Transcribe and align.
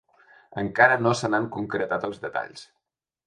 Encara 0.61 0.95
no 1.07 1.11
se 1.19 1.29
n’han 1.33 1.45
concretat 1.57 2.09
els 2.09 2.21
detalls. 2.27 2.65